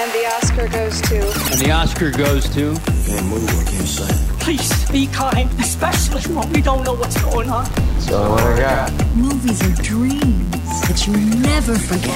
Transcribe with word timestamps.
And 0.00 0.12
the 0.12 0.26
Oscar 0.26 0.68
goes 0.68 1.00
to. 1.00 1.16
And 1.50 1.60
the 1.60 1.72
Oscar 1.72 2.12
goes 2.12 2.48
to. 2.50 2.72
Can't 3.04 3.26
move, 3.26 3.50
I 3.50 3.64
can't 3.68 3.84
say. 3.84 4.36
Please 4.38 4.90
be 4.92 5.08
kind, 5.08 5.50
especially 5.58 6.22
when 6.36 6.52
we 6.52 6.62
don't 6.62 6.84
know 6.84 6.94
what's 6.94 7.20
going 7.20 7.50
on. 7.50 7.66
So 7.98 8.30
what 8.30 8.44
I 8.44 8.60
got? 8.60 8.92
Movies 9.16 9.60
are 9.60 9.82
dreams 9.82 10.52
that 10.82 11.04
you 11.04 11.16
never 11.40 11.76
forget. 11.76 12.14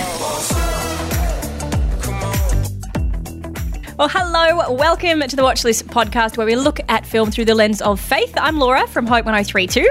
Well, 3.99 4.08
hello, 4.08 4.72
welcome 4.72 5.19
to 5.19 5.35
the 5.35 5.42
Watchlist 5.42 5.83
podcast 5.87 6.37
where 6.37 6.46
we 6.46 6.54
look 6.54 6.78
at 6.88 7.04
film 7.04 7.33
through 7.33 7.46
the 7.46 7.56
lens 7.56 7.83
of 7.83 7.99
faith. 7.99 8.33
I'm 8.37 8.60
Laura 8.60 8.87
from 8.87 9.08
Hope 9.08 9.24
1032. 9.24 9.90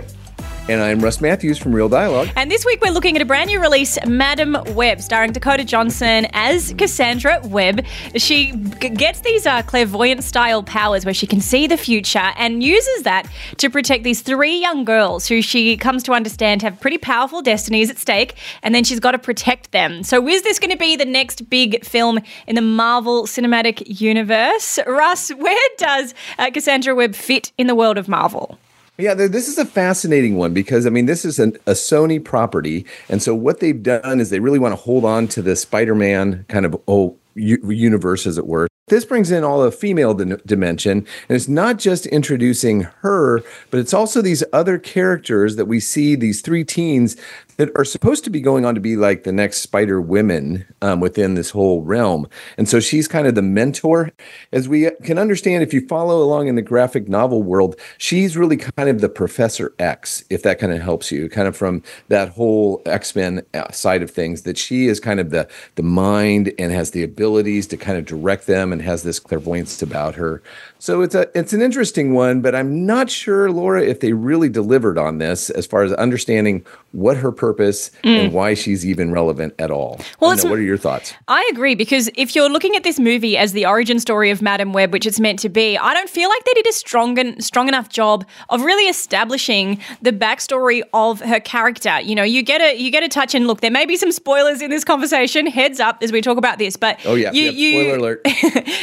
And 0.71 0.81
I'm 0.81 1.01
Russ 1.01 1.19
Matthews 1.19 1.57
from 1.57 1.75
Real 1.75 1.89
Dialogue. 1.89 2.29
And 2.38 2.49
this 2.49 2.63
week 2.63 2.79
we're 2.79 2.93
looking 2.93 3.17
at 3.17 3.21
a 3.21 3.25
brand 3.25 3.49
new 3.49 3.59
release, 3.59 3.99
Madame 4.07 4.55
Web, 4.67 5.01
starring 5.01 5.33
Dakota 5.33 5.65
Johnson 5.65 6.27
as 6.31 6.73
Cassandra 6.77 7.41
Webb. 7.43 7.85
She 8.15 8.53
g- 8.53 8.88
gets 8.88 9.20
these 9.20 9.45
uh, 9.45 9.63
clairvoyant 9.63 10.23
style 10.23 10.63
powers 10.63 11.03
where 11.03 11.13
she 11.13 11.27
can 11.27 11.41
see 11.41 11.67
the 11.67 11.75
future 11.75 12.31
and 12.38 12.63
uses 12.63 13.03
that 13.03 13.30
to 13.57 13.70
protect 13.70 14.05
these 14.05 14.21
three 14.21 14.61
young 14.61 14.85
girls 14.85 15.27
who 15.27 15.41
she 15.41 15.75
comes 15.75 16.03
to 16.03 16.13
understand 16.13 16.61
have 16.61 16.80
pretty 16.80 16.97
powerful 16.97 17.41
destinies 17.41 17.89
at 17.89 17.97
stake, 17.97 18.35
and 18.63 18.73
then 18.73 18.85
she's 18.85 19.02
got 19.02 19.11
to 19.11 19.19
protect 19.19 19.73
them. 19.73 20.03
So, 20.03 20.25
is 20.25 20.41
this 20.44 20.58
going 20.58 20.72
to 20.72 20.77
be 20.77 20.95
the 20.95 21.03
next 21.03 21.49
big 21.49 21.83
film 21.83 22.22
in 22.47 22.55
the 22.55 22.61
Marvel 22.61 23.23
Cinematic 23.25 23.99
Universe? 23.99 24.80
Russ, 24.88 25.31
where 25.31 25.67
does 25.77 26.13
uh, 26.39 26.49
Cassandra 26.49 26.95
Webb 26.95 27.13
fit 27.13 27.52
in 27.58 27.67
the 27.67 27.75
world 27.75 27.97
of 27.97 28.08
Marvel? 28.08 28.58
Yeah, 28.98 29.13
this 29.13 29.48
is 29.48 29.58
a 29.58 29.66
fascinating 29.66 30.36
one 30.36 30.54
because 30.54 30.86
I 30.86 30.90
mean, 30.90 31.05
this 31.05 31.26
is 31.26 31.40
an, 31.40 31.58
a 31.66 31.72
Sony 31.72 32.23
property, 32.23 32.86
and 33.09 33.23
so 33.23 33.34
what 33.34 33.59
they've 33.59 33.81
done 33.81 34.20
is 34.20 34.30
they 34.30 34.40
really 34.40 34.59
want 34.59 34.73
to 34.73 34.81
hold 34.81 35.05
on 35.05 35.27
to 35.30 35.41
the 35.41 35.55
Spider-Man 35.55 36.45
kind 36.50 36.66
of 36.66 36.80
oh 36.88 37.17
universe, 37.36 38.27
as 38.27 38.38
it 38.38 38.45
were. 38.45 38.67
This 38.88 39.05
brings 39.05 39.31
in 39.31 39.44
all 39.44 39.64
the 39.64 39.72
female 39.72 40.14
dim- 40.14 40.41
dimension, 40.45 41.08
and 41.30 41.36
it's 41.36 41.48
not 41.48 41.80
just 41.80 42.06
introducing 42.08 42.81
her, 43.00 43.42
but 43.70 43.80
it's 43.80 43.94
also 43.94 44.22
these 44.22 44.44
other 44.52 44.78
characters 44.78 45.55
that 45.55 45.66
we 45.66 45.80
see 45.80 46.16
these 46.16 46.42
three 46.42 46.66
teens 46.66 47.16
that 47.62 47.70
are 47.76 47.86
supposed 47.86 48.23
to 48.23 48.31
be 48.31 48.42
going 48.42 48.66
on 48.66 48.73
to 48.73 48.81
be 48.81 48.95
like 48.95 49.23
the 49.23 49.31
next 49.31 49.62
Spider 49.62 50.02
Women 50.02 50.66
um, 50.81 51.00
within 51.00 51.36
this 51.36 51.52
whole 51.52 51.84
realm. 51.84 52.28
And 52.58 52.67
so 52.67 52.80
she's 52.80 53.08
kind 53.08 53.28
of 53.28 53.36
the 53.36 53.44
mentor. 53.44 54.09
As 54.52 54.67
we 54.67 54.90
can 55.04 55.20
understand, 55.20 55.62
if 55.62 55.72
you 55.72 55.86
follow 55.88 56.23
along 56.23 56.48
in 56.48 56.56
the 56.56 56.64
graphic 56.64 57.08
novel 57.08 57.44
world, 57.44 57.76
she's 58.00 58.36
really 58.36 58.58
kind 58.58 58.89
of 58.89 59.00
the 59.00 59.09
Professor 59.09 59.76
X, 59.78 60.23
if 60.32 60.42
that 60.42 60.58
kind 60.58 60.73
of 60.73 60.82
helps 60.82 61.12
you, 61.12 61.30
kind 61.30 61.48
of 61.48 61.56
from 61.56 61.84
that 62.08 62.30
whole 62.30 62.82
X 62.88 63.16
Men 63.16 63.45
side 63.72 64.02
of 64.02 64.09
things, 64.09 64.42
that 64.42 64.58
she 64.58 64.88
is 64.88 65.00
kind 65.00 65.20
of 65.20 65.30
the, 65.30 65.48
the 65.76 65.84
mind 65.84 66.52
and 66.58 66.72
has 66.72 66.89
the 66.89 67.04
abilities 67.04 67.67
to 67.67 67.78
kind 67.78 68.00
of 68.00 68.06
direct 68.06 68.48
them 68.48 68.73
and 68.73 68.82
has 68.82 69.04
this 69.04 69.20
clairvoyance 69.20 69.84
about 69.84 70.16
her. 70.16 70.42
So 70.81 71.01
it's 71.03 71.13
a 71.13 71.29
it's 71.37 71.53
an 71.53 71.61
interesting 71.61 72.15
one, 72.15 72.41
but 72.41 72.55
I'm 72.55 72.87
not 72.87 73.07
sure, 73.11 73.51
Laura, 73.51 73.83
if 73.83 73.99
they 73.99 74.13
really 74.13 74.49
delivered 74.49 74.97
on 74.97 75.19
this 75.19 75.51
as 75.51 75.67
far 75.67 75.83
as 75.83 75.93
understanding 75.93 76.65
what 76.91 77.17
her 77.17 77.31
purpose 77.31 77.91
and 78.03 78.33
why 78.33 78.55
she's 78.55 78.83
even 78.83 79.11
relevant 79.11 79.53
at 79.59 79.69
all. 79.69 79.97
Mm. 79.97 80.05
Well, 80.19 80.31
I 80.31 80.33
it's- 80.33 80.41
don't 80.41 80.49
know, 80.49 80.53
what 80.53 80.59
are 80.59 80.63
your 80.63 80.77
thoughts? 80.79 81.13
I 81.27 81.47
agree 81.53 81.75
because 81.75 82.09
if 82.15 82.35
you're 82.35 82.49
looking 82.49 82.75
at 82.75 82.81
this 82.81 82.99
movie 82.99 83.37
as 83.37 83.53
the 83.53 83.63
origin 83.67 83.99
story 83.99 84.31
of 84.31 84.41
Madame 84.41 84.73
Web, 84.73 84.91
which 84.91 85.05
it's 85.05 85.19
meant 85.19 85.37
to 85.39 85.49
be, 85.49 85.77
I 85.77 85.93
don't 85.93 86.09
feel 86.09 86.29
like 86.29 86.43
they 86.45 86.53
did 86.53 86.65
a 86.67 86.73
strong 86.73 87.17
en- 87.19 87.39
strong 87.41 87.67
enough 87.67 87.89
job 87.89 88.25
of 88.49 88.63
really 88.63 88.85
establishing 88.89 89.79
the 90.02 90.11
backstory 90.11 90.81
of 90.95 91.19
her 91.21 91.39
character. 91.39 92.02
You 92.02 92.15
know, 92.15 92.23
you 92.23 92.41
get 92.41 92.59
a 92.59 92.75
you 92.75 92.89
get 92.89 93.03
a 93.03 93.07
touch 93.07 93.35
and 93.35 93.45
look. 93.45 93.61
There 93.61 93.69
may 93.69 93.85
be 93.85 93.97
some 93.97 94.11
spoilers 94.11 94.63
in 94.63 94.71
this 94.71 94.83
conversation. 94.83 95.45
Heads 95.45 95.79
up 95.79 95.99
as 96.02 96.11
we 96.11 96.21
talk 96.21 96.39
about 96.39 96.57
this, 96.57 96.75
but 96.75 96.99
Oh 97.05 97.13
yeah, 97.13 97.31
you, 97.33 97.43
yep, 97.43 97.53
you, 97.53 97.81
spoiler 97.83 97.97
alert. 97.99 98.21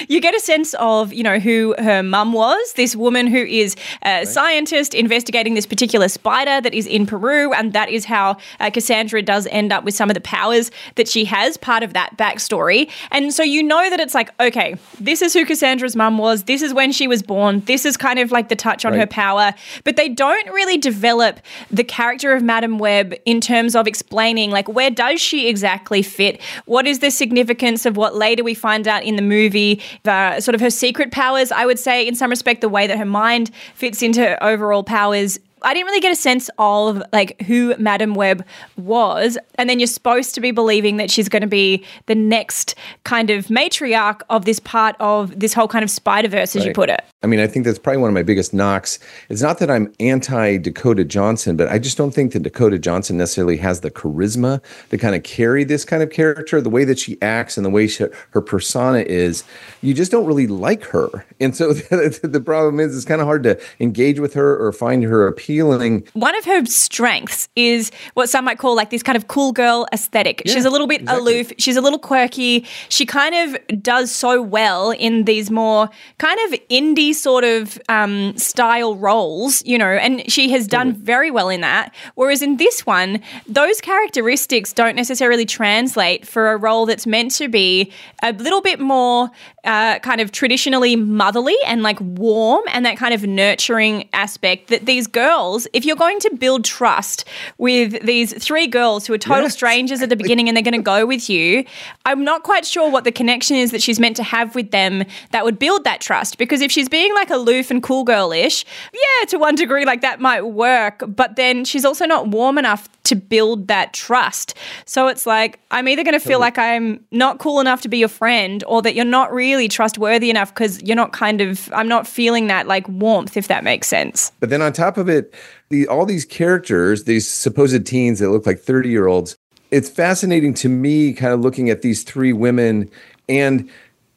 you 0.09 0.21
get 0.21 0.37
a 0.37 0.41
sense 0.41 0.75
of 0.75 1.13
you 1.13 1.25
know 1.25 1.41
who 1.41 1.75
her 1.89 2.03
mum 2.03 2.33
was. 2.33 2.75
This 2.75 2.95
woman 2.95 3.27
who 3.27 3.39
is 3.39 3.75
a 4.03 4.27
scientist 4.27 4.95
investigating 4.95 5.55
this 5.55 5.67
particular 5.67 6.09
spider 6.09 6.61
that 6.61 6.75
is 6.75 6.87
in 6.87 7.07
peru 7.07 7.53
and 7.55 7.73
that 7.73 7.89
is 7.89 8.05
how 8.05 8.37
uh, 8.61 8.71
cassandra 8.71 9.23
does 9.23 9.47
end 9.51 9.73
up 9.73 9.85
with 9.85 9.95
some 9.95 10.11
of 10.11 10.15
the 10.15 10.21
powers 10.21 10.71
that 10.97 11.09
she 11.09 11.25
has 11.25 11.57
part 11.57 11.83
of 11.83 11.95
that 11.95 12.17
backstory. 12.19 12.91
And 13.11 13.33
so 13.33 13.43
you 13.43 13.63
know 13.63 13.89
that 13.89 14.01
it's 14.01 14.15
like 14.15 14.31
okay 14.39 14.77
this 15.01 15.23
is 15.23 15.33
who 15.33 15.47
cassandra's 15.47 15.97
mum 15.97 16.19
was 16.19 16.45
this 16.45 16.61
is 16.63 16.75
when 16.75 16.93
she 16.93 17.09
was 17.09 17.23
born 17.23 17.61
this 17.61 17.87
is 17.87 17.97
kind 17.97 18.19
of 18.19 18.31
like 18.31 18.49
the 18.49 18.57
touch 18.57 18.85
on 18.85 18.93
her 18.93 19.07
power. 19.07 19.55
But 19.85 19.97
they 19.97 20.09
don't 20.09 20.49
really 20.51 20.77
develop 20.77 21.41
the 21.71 21.85
character 21.85 22.35
of 22.35 22.43
Madame 22.43 22.79
web 22.79 23.15
in 23.25 23.41
terms 23.41 23.75
of 23.75 23.87
explaining 23.87 24.51
like 24.51 24.69
where 24.69 24.91
does 24.91 25.21
she 25.21 25.49
exactly 25.49 26.03
fit? 26.03 26.41
What 26.67 26.87
is 26.87 26.99
the 26.99 27.11
significance 27.11 27.87
of 27.87 27.97
what 27.97 28.15
later 28.15 28.45
we 28.45 28.55
find 28.55 28.87
out 28.87 29.05
in 29.05 29.17
the 29.17 29.23
movie 29.23 29.81
uh, 30.05 30.41
sort 30.41 30.55
of 30.55 30.61
her 30.61 30.71
secret 30.71 31.11
powers? 31.13 31.51
I 31.53 31.65
would 31.67 31.78
say 31.79 32.07
in 32.07 32.15
some 32.15 32.31
respect 32.31 32.61
the 32.61 32.69
way 32.69 32.87
that 32.87 32.99
her 32.99 33.05
mind 33.05 33.51
fits 33.75 34.03
into 34.03 34.21
her 34.21 34.43
overall 34.43 34.83
powers 34.83 35.39
I 35.63 35.75
didn't 35.75 35.87
really 35.87 36.01
get 36.01 36.13
a 36.13 36.17
sense 36.17 36.51
of 36.59 37.03
like 37.13 37.41
who 37.43 37.75
Madame 37.79 38.15
Web 38.15 38.45
was, 38.77 39.39
and 39.57 39.69
then 39.69 39.81
you're 39.81 39.87
supposed 39.87 40.35
to 40.35 40.41
be 40.41 40.51
believing 40.51 40.99
that 40.99 41.11
she's 41.11 41.29
going 41.29 41.43
to 41.43 41.49
be 41.49 41.85
the 42.07 42.15
next 42.15 42.75
kind 43.05 43.31
of 43.31 43.47
matriarch 43.47 44.21
of 44.31 44.45
this 44.45 44.61
part 44.61 44.97
of 45.01 45.39
this 45.39 45.55
whole 45.55 45.69
kind 45.69 45.83
of 45.83 45.91
Spider 45.91 46.29
Verse, 46.29 46.55
as 46.55 46.65
you 46.65 46.73
put 46.73 46.91
it. 46.91 47.05
I 47.21 47.27
mean, 47.27 47.41
I 47.41 47.49
think 47.49 47.65
that's 47.65 47.81
probably 47.81 48.01
one 48.01 48.11
of 48.11 48.15
my 48.15 48.23
biggest 48.23 48.55
knocks. 48.55 49.01
It's 49.29 49.43
not 49.43 49.59
that 49.59 49.69
I'm 49.69 49.93
anti 49.99 50.57
Dakota 50.57 51.05
Johnson, 51.05 51.57
but 51.57 51.67
I 51.67 51.81
just 51.81 51.99
don't 51.99 52.13
think 52.13 52.33
that 52.33 52.45
Dakota 52.45 52.79
Johnson 52.79 53.17
necessarily 53.17 53.57
has 53.57 53.81
the 53.81 53.91
charisma 53.91 54.63
to 54.91 54.99
kind 54.99 55.17
of 55.17 55.25
carry 55.25 55.65
this 55.65 55.85
kind 55.85 56.01
of 56.01 56.11
character. 56.11 56.61
The 56.61 56.71
way 56.71 56.85
that 56.85 56.97
she 56.97 57.21
acts 57.21 57.57
and 57.57 57.67
the 57.67 57.71
way 57.71 57.89
she, 57.89 58.05
her 58.31 58.41
persona 58.41 59.01
is, 59.01 59.43
you 59.83 59.95
just 59.95 60.13
don't 60.13 60.27
really 60.27 60.47
like 60.47 60.85
her. 60.85 61.27
And 61.41 61.57
so 61.57 61.73
the, 61.73 62.21
the 62.23 62.41
problem 62.41 62.79
is, 62.79 62.97
it's 62.97 63.05
kind 63.05 63.21
of 63.21 63.27
hard 63.27 63.43
to 63.43 63.61
engage 63.81 64.21
with 64.21 64.35
her 64.35 64.57
or 64.57 64.73
find 64.73 65.03
her 65.03 65.27
appealing. 65.27 66.07
One 66.13 66.37
of 66.37 66.45
her 66.45 66.65
strengths 66.67 67.49
is 67.57 67.91
what 68.15 68.31
some 68.31 68.45
might 68.45 68.59
call 68.59 68.77
like 68.77 68.91
this 68.91 69.03
kind 69.03 69.17
of 69.17 69.27
cool 69.27 69.51
girl 69.51 69.89
aesthetic. 69.93 70.43
she's 70.47 70.65
a 70.65 70.71
little 70.71 70.87
bit 70.87 71.01
exactly. 71.01 71.33
aloof. 71.33 71.53
She's 71.59 71.77
a 71.77 71.81
little 71.81 71.99
quirky. 71.99 72.65
She 72.89 73.05
kind 73.05 73.35
of 73.35 73.83
does 73.83 74.13
so 74.13 74.41
well 74.41 74.93
in 74.93 75.25
these 75.25 75.51
more 75.51 75.91
kind 76.19 76.39
of 76.47 76.61
indie 76.69 77.08
sort 77.13 77.45
of 77.45 77.79
um, 77.89 78.37
style 78.37 78.97
roles, 78.97 79.65
you 79.65 79.79
know, 79.79 79.89
and 79.89 80.31
she 80.31 80.51
has 80.51 80.67
done 80.67 80.93
very 80.93 81.31
well 81.31 81.49
in 81.49 81.61
that. 81.61 81.95
Whereas 82.15 82.43
in 82.43 82.57
this 82.57 82.87
one, 82.87 83.21
those 83.47 83.81
characteristics 83.81 84.73
don't 84.73 84.97
necessarily 84.97 85.47
translate 85.47 86.27
for 86.27 86.53
a 86.53 86.57
role 86.57 86.87
that's 86.87 87.07
meant 87.07 87.33
to 87.33 87.49
be 87.49 87.93
a 88.23 88.33
little 88.33 88.61
bit 88.61 88.81
more 88.81 89.31
uh, 89.65 89.99
kind 89.99 90.21
of 90.21 90.33
traditionally 90.33 90.97
motherly 90.97 91.57
and 91.67 91.83
like 91.83 92.01
warm 92.01 92.65
and 92.69 92.87
that 92.87 92.97
kind 92.97 93.13
of 93.13 93.25
nurturing 93.27 94.09
aspect 94.13 94.69
that 94.69 94.87
these 94.87 95.07
girls, 95.07 95.67
if 95.73 95.85
you're 95.85 95.97
going 95.97 96.19
to 96.21 96.31
build 96.37 96.65
trust 96.65 97.25
with 97.59 98.01
these 98.05 98.33
three 98.43 98.67
girls 98.67 99.07
who 99.07 99.13
are 99.13 99.19
total 99.19 99.45
Yes, 99.45 99.55
strangers 99.55 100.03
at 100.03 100.09
the 100.09 100.17
beginning 100.17 100.49
and 100.49 100.57
they're 100.57 100.65
going 100.65 100.75
to 100.75 100.83
go 100.83 101.05
with 101.07 101.29
you, 101.29 101.65
I'm 102.07 102.25
not 102.25 102.43
quite 102.43 102.65
sure 102.65 102.91
what 102.91 103.05
the 103.05 103.13
connection 103.13 103.57
is 103.57 103.71
that 103.73 103.83
she's 103.83 104.01
meant 104.01 104.17
to 104.17 104.23
have 104.23 104.55
with 104.55 104.71
them 104.71 105.05
that 105.33 105.45
would 105.45 105.59
build 105.59 105.85
that 105.85 106.01
trust. 106.01 106.39
Because 106.39 106.61
if 106.61 106.73
she's 106.73 106.89
being 106.99 107.15
like 107.15 107.31
aloof 107.31 107.71
and 107.71 107.81
cool 107.81 108.03
girlish, 108.03 108.65
yeah, 108.93 109.27
to 109.29 109.39
one 109.39 109.55
degree, 109.55 109.85
like 109.85 110.01
that 110.01 110.19
might 110.19 110.43
work. 110.43 111.05
But 111.07 111.37
then 111.37 111.65
she's 111.65 111.85
also 111.85 112.07
not 112.07 112.27
warm 112.27 112.59
enough 112.59 112.89
to 113.05 113.15
build 113.15 113.69
that 113.69 113.93
trust. 113.93 114.55
So 114.85 115.07
it's 115.07 115.25
like, 115.25 115.61
I'm 115.71 115.87
either 115.87 116.03
going 116.03 116.19
to 116.19 116.27
feel 116.27 116.41
like 116.41 116.59
I'm 116.59 116.99
not 117.13 117.39
cool 117.39 117.61
enough 117.61 117.83
to 117.83 117.89
be 117.89 117.99
your 117.99 118.09
friend 118.09 118.65
or 118.67 118.83
that 118.83 118.97
you're 118.97 119.05
not 119.05 119.33
really 119.33 119.69
trustworthy 119.69 120.29
enough 120.29 120.53
because 120.53 120.83
you're 120.83 120.97
not 120.97 121.13
kind 121.13 121.41
of, 121.41 121.73
I'm 121.73 121.87
not 121.87 122.05
feeling 122.05 122.49
that 122.49 122.67
like 122.67 122.89
warmth, 122.89 123.37
if 123.37 123.47
that 123.47 123.63
makes 123.63 123.87
sense. 123.87 124.33
But 124.41 124.51
then 124.51 124.61
on 124.61 124.73
top 124.73 124.99
of 124.99 125.09
it, 125.09 125.33
the, 125.69 125.87
all 125.87 126.05
these 126.05 126.25
characters, 126.25 127.05
these 127.05 127.29
supposed 127.29 127.87
teens 127.87 128.19
that 128.19 128.31
look 128.31 128.45
like 128.45 128.59
30 128.59 128.89
year 128.89 129.07
olds, 129.07 129.37
it's 129.71 129.89
fascinating 129.89 130.53
to 130.55 130.69
me 130.69 131.13
kind 131.13 131.33
of 131.33 131.39
looking 131.43 131.71
at 131.71 131.83
these 131.83 132.03
three 132.03 132.33
women 132.33 132.91
and 133.29 133.71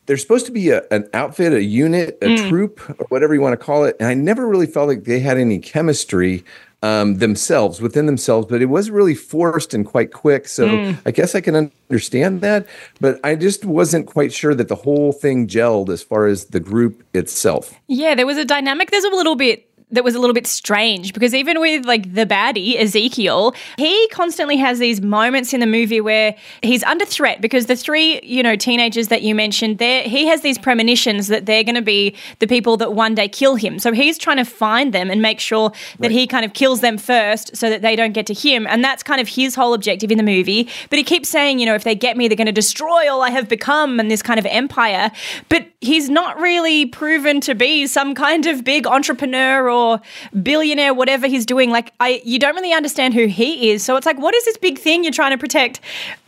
they're 0.06 0.18
supposed 0.18 0.46
to 0.48 0.52
be 0.52 0.70
a, 0.70 0.84
an 0.92 1.08
outfit, 1.14 1.54
a 1.54 1.64
unit, 1.64 2.18
a 2.22 2.36
troop, 2.50 2.82
or 3.00 3.06
whatever 3.10 3.34
you 3.34 3.42
want 3.42 3.54
to 3.54 3.64
call 3.66 3.86
it. 3.86 3.96
And 4.00 4.08
I 4.08 4.14
never 4.14 4.48
really 4.48 4.68
felt 4.68 4.88
like 4.88 5.04
they 5.04 5.20
had 5.20 5.38
any 5.38 5.60
chemistry 5.60 6.44
um, 6.84 7.20
themselves 7.20 7.80
within 7.80 8.08
themselves, 8.08 8.48
but 8.48 8.62
it 8.62 8.66
was 8.66 8.90
really 8.90 9.14
forced 9.14 9.74
and 9.74 9.86
quite 9.86 10.12
quick. 10.12 10.48
So 10.48 10.96
I 11.06 11.12
guess 11.12 11.36
I 11.36 11.42
can 11.42 11.72
understand 11.90 12.42
that, 12.42 12.66
but 13.00 13.20
I 13.24 13.36
just 13.36 13.66
wasn't 13.66 14.08
quite 14.08 14.34
sure 14.34 14.56
that 14.56 14.68
the 14.68 14.76
whole 14.76 15.12
thing 15.12 15.48
gelled 15.48 15.90
as 15.90 16.02
far 16.02 16.26
as 16.26 16.46
the 16.46 16.60
group 16.60 17.04
itself. 17.14 17.76
Yeah, 17.88 18.16
there 18.16 18.26
was 18.26 18.38
a 18.38 18.46
dynamic. 18.46 18.90
There's 18.90 19.04
a 19.04 19.10
little 19.10 19.36
bit 19.36 19.70
that 19.92 20.04
was 20.04 20.16
a 20.16 20.20
little 20.20 20.34
bit 20.34 20.48
strange 20.48 21.14
because 21.14 21.34
even 21.34 21.60
with 21.60 21.86
like 21.86 22.14
the 22.14 22.26
baddie 22.26 22.80
Ezekiel, 22.80 23.54
he 23.78 24.08
constantly 24.10 24.58
has 24.58 24.80
these 24.80 25.02
moments 25.02 25.54
in 25.54 25.60
the 25.60 25.68
movie 25.68 26.02
where 26.02 26.36
he's 26.62 26.84
under 26.84 27.06
threat 27.06 27.42
because 27.42 27.66
the 27.66 27.76
three, 27.76 28.20
you 28.24 28.42
know, 28.42 28.56
teenagers 28.56 29.10
that 29.10 29.22
you 29.22 29.36
mentioned, 29.36 29.78
there 29.78 30.04
he 30.04 30.28
has 30.28 30.42
these 30.42 30.58
premonitions 30.58 31.28
that 31.28 31.46
they're 31.46 31.64
going 31.64 31.76
to 31.76 31.82
be 31.82 32.16
the 32.40 32.48
people 32.48 32.78
that 32.78 32.94
one 32.94 33.16
day 33.16 33.28
kill 33.28 33.56
him. 33.56 33.80
So 33.80 33.92
he's 33.92 34.18
trying 34.18 34.38
to 34.38 34.46
find 34.46 34.94
them 34.94 35.10
and 35.10 35.22
make 35.22 35.40
sure 35.40 35.72
that 36.00 36.12
he 36.12 36.28
kind 36.28 36.46
of 36.46 36.54
kills 36.54 36.82
them 36.82 36.98
first 36.98 37.56
so 37.56 37.70
that 37.70 37.82
they 37.82 37.96
don't 37.96 38.14
get 38.14 38.26
to 38.28 38.34
him. 38.34 38.66
And 38.68 38.84
that's 38.84 39.04
kind 39.04 39.22
of 39.22 39.28
his 39.28 39.56
whole 39.56 39.74
objective 39.74 40.12
in 40.12 40.18
the 40.18 40.24
movie. 40.24 40.70
But 40.90 40.98
he 40.98 41.04
keeps 41.04 41.30
saying, 41.30 41.60
you 41.60 41.66
know, 41.66 41.76
if 41.76 41.84
they 41.84 41.96
get 41.96 42.18
me, 42.18 42.28
they're 42.28 42.38
going 42.38 42.46
to 42.46 42.52
destroy 42.52 43.12
all 43.12 43.22
I 43.22 43.30
have 43.30 43.50
become 43.50 44.00
and 44.00 44.10
this 44.10 44.22
kind 44.22 44.40
of 44.40 44.46
empire. 44.46 45.12
But 45.50 45.71
he's 45.82 46.10
not 46.10 46.40
really 46.40 46.86
proven 46.86 47.42
to 47.42 47.56
be 47.56 47.88
some 47.88 48.14
kind 48.14 48.46
of 48.46 48.64
big 48.64 48.86
entrepreneur 48.86 49.70
or 49.70 50.00
billionaire, 50.42 50.94
whatever 50.94 51.28
he's 51.28 51.46
doing. 51.46 51.72
Like, 51.72 51.92
I, 52.00 52.22
you 52.24 52.38
don't 52.38 52.56
really 52.56 52.72
understand 52.72 53.16
who 53.16 53.26
he 53.26 53.72
is. 53.72 53.84
So 53.84 53.96
it's 53.96 54.06
like, 54.06 54.20
what 54.20 54.36
is 54.36 54.46
this 54.46 54.58
big 54.58 54.78
thing 54.78 55.04
you're 55.04 55.12
trying 55.12 55.32
to 55.32 55.40
protect 55.40 55.82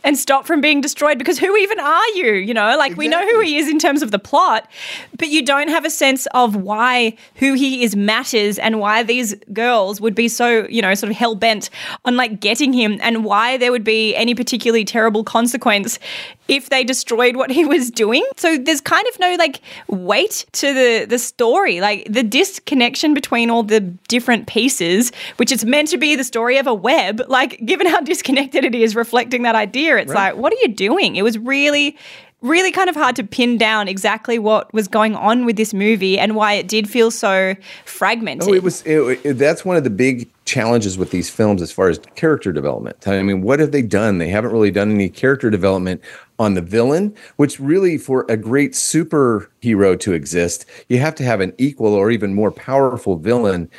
and 0.04 0.16
stop 0.16 0.46
from 0.46 0.60
being 0.60 0.80
destroyed? 0.80 1.18
Because 1.18 1.38
who 1.38 1.56
even 1.56 1.80
are 1.80 2.08
you? 2.10 2.34
You 2.34 2.54
know, 2.54 2.76
like 2.76 2.96
we 2.96 3.08
know 3.08 3.20
who 3.20 3.40
he 3.40 3.56
is 3.56 3.68
in 3.68 3.78
terms 3.78 4.02
of 4.02 4.10
the 4.10 4.18
plot, 4.18 4.70
but 5.18 5.28
you 5.28 5.44
don't 5.44 5.68
have 5.68 5.84
a 5.84 5.90
sense 5.90 6.26
of 6.34 6.54
why 6.54 7.16
who 7.36 7.54
he 7.54 7.82
is 7.82 7.96
matters 7.96 8.58
and 8.58 8.78
why 8.78 9.02
these 9.02 9.34
girls 9.52 10.00
would 10.00 10.14
be 10.14 10.28
so, 10.28 10.66
you 10.68 10.82
know, 10.82 10.94
sort 10.94 11.10
of 11.10 11.16
hell 11.16 11.34
bent 11.34 11.70
on 12.04 12.16
like 12.16 12.40
getting 12.40 12.72
him 12.72 12.98
and 13.00 13.24
why 13.24 13.56
there 13.56 13.72
would 13.72 13.84
be 13.84 14.14
any 14.14 14.34
particularly 14.34 14.84
terrible 14.84 15.24
consequence 15.24 15.98
if 16.48 16.68
they 16.68 16.84
destroyed 16.84 17.36
what 17.36 17.50
he 17.50 17.64
was 17.64 17.90
doing. 17.90 18.24
So 18.36 18.58
there's 18.58 18.80
kind 18.80 19.06
of 19.08 19.18
no 19.18 19.34
like 19.36 19.60
weight 19.88 20.44
to 20.52 20.74
the 20.74 21.06
the 21.08 21.18
story. 21.18 21.80
Like 21.80 22.06
the 22.10 22.22
disconnection 22.22 23.14
between 23.14 23.50
all 23.50 23.62
the 23.62 23.80
different 23.80 24.46
pieces, 24.46 25.12
which 25.36 25.50
is 25.50 25.64
meant 25.64 25.88
to 25.88 25.98
be 25.98 26.16
the 26.16 26.24
story 26.24 26.58
of 26.58 26.66
a 26.66 26.74
web, 26.74 27.22
like 27.28 27.64
given 27.64 27.86
how 27.86 28.00
disconnected 28.00 28.64
it 28.64 28.74
is 28.74 28.94
reflecting 28.94 29.42
that 29.42 29.54
idea, 29.54 29.93
it's 29.96 30.12
like 30.12 30.36
what 30.36 30.52
are 30.52 30.58
you 30.62 30.68
doing? 30.68 31.16
It 31.16 31.22
was 31.22 31.38
really 31.38 31.96
really 32.40 32.70
kind 32.70 32.90
of 32.90 32.94
hard 32.94 33.16
to 33.16 33.24
pin 33.24 33.56
down 33.56 33.88
exactly 33.88 34.38
what 34.38 34.70
was 34.74 34.86
going 34.86 35.14
on 35.16 35.46
with 35.46 35.56
this 35.56 35.72
movie 35.72 36.18
and 36.18 36.36
why 36.36 36.52
it 36.52 36.68
did 36.68 36.86
feel 36.90 37.10
so 37.10 37.54
fragmented. 37.86 38.46
Oh, 38.48 38.52
it 38.52 38.62
was. 38.62 38.82
It, 38.82 38.98
it- 39.24 39.38
that's 39.38 39.64
one 39.64 39.76
of 39.78 39.84
the 39.84 39.88
big 39.90 40.28
challenges 40.44 40.98
with 40.98 41.10
these 41.10 41.30
films 41.30 41.62
as 41.62 41.72
far 41.72 41.88
as 41.88 41.98
character 42.16 42.52
development. 42.52 43.08
I 43.08 43.22
mean, 43.22 43.40
what 43.40 43.60
have 43.60 43.72
they 43.72 43.80
done? 43.80 44.18
They 44.18 44.28
haven't 44.28 44.52
really 44.52 44.70
done 44.70 44.90
any 44.92 45.08
character 45.08 45.48
development 45.48 46.02
on 46.38 46.52
the 46.52 46.60
villain, 46.60 47.14
which 47.36 47.58
really, 47.58 47.96
for 47.96 48.26
a 48.28 48.36
great 48.36 48.72
superhero 48.72 49.98
to 50.00 50.12
exist, 50.12 50.66
you 50.90 50.98
have 50.98 51.14
to 51.14 51.24
have 51.24 51.40
an 51.40 51.54
equal 51.56 51.94
or 51.94 52.10
even 52.10 52.34
more 52.34 52.50
powerful 52.50 53.16
villain. 53.16 53.70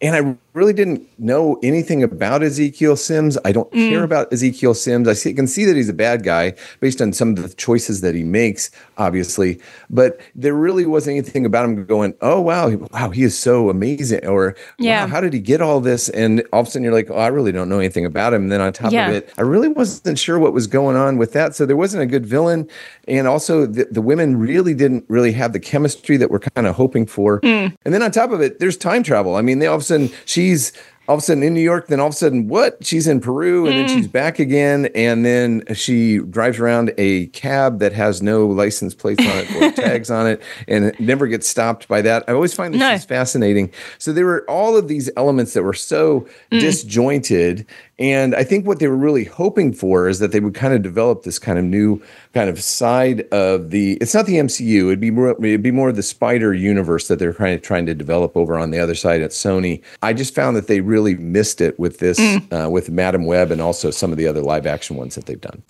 And 0.00 0.16
I 0.16 0.36
really 0.54 0.72
didn't 0.72 1.02
know 1.18 1.58
anything 1.64 2.02
about 2.02 2.42
Ezekiel 2.42 2.96
Sims. 2.96 3.36
I 3.44 3.50
don't 3.50 3.70
care 3.72 4.04
about 4.04 4.32
Ezekiel 4.32 4.72
Sims. 4.72 5.08
I 5.08 5.12
see, 5.12 5.34
can 5.34 5.48
see 5.48 5.64
that 5.64 5.74
he's 5.74 5.88
a 5.88 5.92
bad 5.94 6.22
guy 6.22 6.54
based 6.80 7.02
on 7.02 7.12
some 7.12 7.30
of 7.30 7.42
the 7.42 7.52
choices 7.56 8.00
that 8.02 8.14
he 8.14 8.22
makes, 8.22 8.70
obviously. 8.96 9.58
But 9.90 10.20
there 10.36 10.54
really 10.54 10.86
wasn't 10.86 11.16
anything 11.18 11.44
about 11.44 11.64
him 11.64 11.84
going, 11.84 12.14
"Oh 12.20 12.40
wow, 12.40 12.68
wow, 12.92 13.10
he 13.10 13.24
is 13.24 13.36
so 13.36 13.68
amazing," 13.68 14.24
or 14.26 14.54
Yeah. 14.78 15.02
"Wow, 15.04 15.10
how 15.10 15.20
did 15.20 15.32
he 15.32 15.40
get 15.40 15.60
all 15.60 15.80
this?" 15.80 16.08
And 16.10 16.44
all 16.52 16.60
of 16.60 16.68
a 16.68 16.70
sudden, 16.70 16.84
you're 16.84 16.92
like, 16.92 17.10
"Oh, 17.10 17.16
I 17.16 17.26
really 17.28 17.52
don't 17.52 17.68
know 17.68 17.80
anything 17.80 18.06
about 18.06 18.32
him." 18.32 18.42
And 18.44 18.52
then 18.52 18.60
on 18.60 18.72
top 18.72 18.92
Yeah. 18.92 19.08
of 19.08 19.14
it, 19.16 19.30
I 19.36 19.42
really 19.42 19.68
wasn't 19.68 20.18
sure 20.18 20.38
what 20.38 20.52
was 20.52 20.68
going 20.68 20.96
on 20.96 21.18
with 21.18 21.32
that. 21.32 21.56
So 21.56 21.66
there 21.66 21.76
wasn't 21.76 22.04
a 22.04 22.06
good 22.06 22.24
villain, 22.24 22.68
and 23.08 23.26
also 23.26 23.66
the, 23.66 23.88
the 23.90 24.00
women 24.02 24.36
really 24.38 24.74
didn't 24.74 25.04
really 25.08 25.32
have 25.32 25.52
the 25.52 25.60
chemistry 25.60 26.16
that 26.18 26.30
we're 26.30 26.38
kind 26.38 26.68
of 26.68 26.76
hoping 26.76 27.06
for. 27.06 27.40
Hmm. 27.42 27.74
And 27.84 27.92
then 27.92 28.02
on 28.02 28.12
top 28.12 28.30
of 28.30 28.40
it, 28.40 28.60
there's 28.60 28.76
time 28.76 29.02
travel. 29.02 29.34
I 29.34 29.42
mean, 29.42 29.58
they 29.58 29.66
all 29.66 29.74
of 29.76 29.80
a 29.80 29.84
sudden 29.84 30.10
she's 30.44 30.72
all 31.06 31.16
of 31.16 31.18
a 31.18 31.22
sudden 31.22 31.42
in 31.42 31.52
New 31.52 31.60
York, 31.60 31.88
then 31.88 32.00
all 32.00 32.06
of 32.06 32.14
a 32.14 32.16
sudden 32.16 32.48
what? 32.48 32.78
She's 32.82 33.06
in 33.06 33.20
Peru, 33.20 33.66
and 33.66 33.76
then 33.76 33.86
Hmm. 33.88 33.94
she's 33.94 34.08
back 34.08 34.38
again, 34.38 34.88
and 34.94 35.22
then 35.22 35.62
she 35.74 36.16
drives 36.18 36.58
around 36.58 36.94
a 36.96 37.26
cab 37.26 37.78
that 37.80 37.92
has 37.92 38.22
no 38.22 38.46
license 38.46 38.94
plates 38.94 39.20
on 39.20 39.36
it 39.36 39.54
or 39.54 39.70
tags 39.82 40.10
on 40.10 40.26
it, 40.26 40.40
and 40.66 40.86
it 40.86 40.98
never 40.98 41.26
gets 41.26 41.46
stopped 41.46 41.88
by 41.88 42.00
that. 42.00 42.24
I 42.26 42.32
always 42.32 42.54
find 42.54 42.72
this 42.72 42.80
No. 42.80 42.92
is 42.94 43.04
fascinating. 43.04 43.70
So 43.98 44.14
there 44.14 44.24
were 44.24 44.46
all 44.48 44.78
of 44.78 44.88
these 44.88 45.10
elements 45.14 45.52
that 45.52 45.62
were 45.62 45.74
so 45.74 46.26
disjointed. 46.50 47.66
And 47.98 48.34
I 48.34 48.42
think 48.42 48.66
what 48.66 48.80
they 48.80 48.88
were 48.88 48.96
really 48.96 49.24
hoping 49.24 49.72
for 49.72 50.08
is 50.08 50.18
that 50.18 50.32
they 50.32 50.40
would 50.40 50.54
kind 50.54 50.74
of 50.74 50.82
develop 50.82 51.22
this 51.22 51.38
kind 51.38 51.58
of 51.58 51.64
new 51.64 52.02
kind 52.32 52.50
of 52.50 52.60
side 52.60 53.22
of 53.32 53.70
the 53.70 53.94
it's 54.00 54.14
not 54.14 54.26
the 54.26 54.34
MCU, 54.34 54.86
it'd 54.86 55.00
be 55.00 55.10
more 55.10 55.30
it'd 55.30 55.62
be 55.62 55.70
more 55.70 55.90
of 55.90 55.96
the 55.96 56.02
spider 56.02 56.52
universe 56.52 57.08
that 57.08 57.18
they're 57.18 57.34
kind 57.34 57.54
of 57.54 57.62
trying 57.62 57.86
to 57.86 57.94
develop 57.94 58.36
over 58.36 58.58
on 58.58 58.70
the 58.70 58.78
other 58.78 58.94
side 58.94 59.22
at 59.22 59.30
Sony. 59.30 59.82
I 60.02 60.12
just 60.12 60.34
found 60.34 60.56
that 60.56 60.66
they 60.66 60.80
really 60.80 61.14
missed 61.16 61.60
it 61.60 61.78
with 61.78 61.98
this 61.98 62.18
uh, 62.50 62.68
with 62.70 62.90
Madame 62.90 63.26
Web 63.26 63.50
and 63.50 63.60
also 63.60 63.90
some 63.90 64.10
of 64.10 64.18
the 64.18 64.26
other 64.26 64.42
live 64.42 64.66
action 64.66 64.96
ones 64.96 65.14
that 65.14 65.26
they've 65.26 65.40
done. 65.40 65.62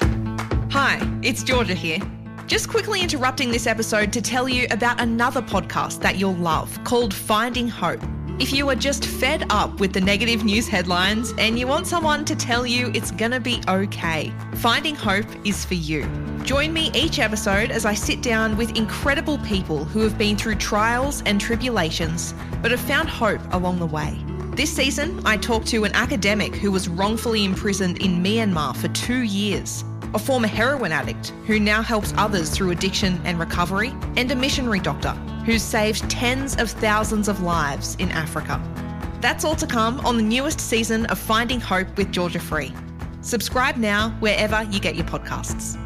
Hi, 0.70 0.98
it's 1.22 1.42
Georgia 1.42 1.74
here. 1.74 1.98
Just 2.46 2.68
quickly 2.68 3.00
interrupting 3.00 3.50
this 3.50 3.66
episode 3.66 4.12
to 4.12 4.20
tell 4.20 4.48
you 4.48 4.66
about 4.70 5.00
another 5.00 5.40
podcast 5.40 6.00
that 6.00 6.16
you'll 6.16 6.34
love 6.34 6.78
called 6.84 7.12
Finding 7.12 7.68
Hope. 7.68 8.02
If 8.40 8.52
you 8.52 8.68
are 8.68 8.74
just 8.74 9.06
fed 9.06 9.46
up 9.50 9.78
with 9.78 9.92
the 9.92 10.00
negative 10.00 10.42
news 10.42 10.66
headlines 10.66 11.32
and 11.38 11.56
you 11.56 11.68
want 11.68 11.86
someone 11.86 12.24
to 12.24 12.34
tell 12.34 12.66
you 12.66 12.90
it's 12.92 13.12
gonna 13.12 13.38
be 13.38 13.62
okay, 13.68 14.32
Finding 14.56 14.96
Hope 14.96 15.26
is 15.46 15.64
for 15.64 15.74
you. 15.74 16.04
Join 16.42 16.72
me 16.72 16.90
each 16.94 17.20
episode 17.20 17.70
as 17.70 17.86
I 17.86 17.94
sit 17.94 18.22
down 18.22 18.56
with 18.56 18.76
incredible 18.76 19.38
people 19.38 19.84
who 19.84 20.00
have 20.00 20.18
been 20.18 20.36
through 20.36 20.56
trials 20.56 21.22
and 21.26 21.40
tribulations, 21.40 22.34
but 22.60 22.72
have 22.72 22.80
found 22.80 23.08
hope 23.08 23.40
along 23.52 23.78
the 23.78 23.86
way. 23.86 24.18
This 24.56 24.74
season, 24.74 25.20
I 25.24 25.36
talked 25.36 25.68
to 25.68 25.84
an 25.84 25.94
academic 25.94 26.56
who 26.56 26.72
was 26.72 26.88
wrongfully 26.88 27.44
imprisoned 27.44 27.98
in 27.98 28.22
Myanmar 28.22 28.76
for 28.76 28.88
two 28.88 29.22
years, 29.22 29.84
a 30.14 30.18
former 30.18 30.46
heroin 30.46 30.92
addict 30.92 31.30
who 31.46 31.58
now 31.58 31.82
helps 31.82 32.14
others 32.16 32.50
through 32.50 32.70
addiction 32.70 33.20
and 33.24 33.38
recovery, 33.38 33.92
and 34.16 34.30
a 34.30 34.36
missionary 34.36 34.80
doctor 34.80 35.12
who's 35.44 35.62
saved 35.62 36.08
tens 36.08 36.56
of 36.56 36.70
thousands 36.70 37.28
of 37.28 37.42
lives 37.42 37.96
in 37.96 38.10
Africa. 38.12 38.62
That's 39.20 39.44
all 39.44 39.56
to 39.56 39.66
come 39.66 40.00
on 40.00 40.16
the 40.16 40.22
newest 40.22 40.60
season 40.60 41.06
of 41.06 41.18
Finding 41.18 41.60
Hope 41.60 41.96
with 41.96 42.12
Georgia 42.12 42.40
Free. 42.40 42.72
Subscribe 43.20 43.76
now 43.76 44.10
wherever 44.20 44.62
you 44.64 44.80
get 44.80 44.94
your 44.94 45.06
podcasts. 45.06 45.83